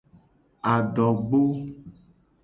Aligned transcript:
Adogbo. 0.73 1.41